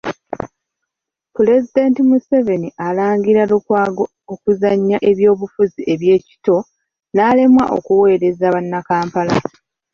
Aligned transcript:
Pulezidenti 1.33 2.01
Museveni 2.09 2.69
alangira 2.87 3.41
Lukwago 3.51 4.05
okuzannya 4.33 4.97
eby’obufuzi 5.09 5.81
eby’ekito 5.93 6.57
n'alemwa 7.13 7.63
okuweereza 7.77 8.45
Bannakampala. 8.53 9.35